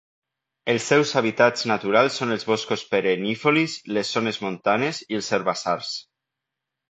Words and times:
Els 0.71 0.85
seus 0.91 1.09
hàbitats 1.19 1.65
naturals 1.71 2.15
són 2.21 2.35
els 2.35 2.45
boscos 2.51 2.85
perennifolis, 2.93 3.77
les 3.97 4.13
zones 4.17 4.41
montanes 4.47 5.03
i 5.15 5.19
els 5.19 5.29
herbassars. 5.39 5.93